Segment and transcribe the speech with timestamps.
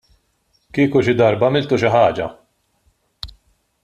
[0.77, 2.31] Kieku xi darba għamiltu xi ħaġa!